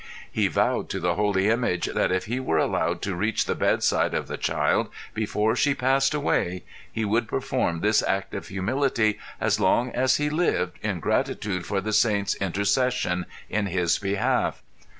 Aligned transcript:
He 0.31 0.47
vowed 0.47 0.89
to 0.89 0.99
the 0.99 1.13
Holy 1.13 1.47
Image 1.47 1.85
that 1.85 2.11
if 2.11 2.25
he 2.25 2.39
were 2.39 2.57
allowed 2.57 3.03
to 3.03 3.13
reach 3.15 3.45
the 3.45 3.53
bedside 3.53 4.15
of 4.15 4.27
the 4.27 4.35
child 4.35 4.89
before 5.13 5.55
she 5.55 5.75
passed 5.75 6.15
away 6.15 6.63
he 6.91 7.05
would 7.05 7.27
perform 7.27 7.81
this 7.81 8.01
act 8.01 8.33
of 8.33 8.47
humility 8.47 9.19
as 9.39 9.59
long 9.59 9.91
as 9.91 10.17
he 10.17 10.31
lived 10.31 10.79
in 10.81 11.01
gratitude 11.01 11.67
for 11.67 11.81
the 11.81 11.93
saint's 11.93 12.33
intercession 12.33 13.27
in 13.47 13.67
his 13.67 13.99
behalf. 13.99 14.63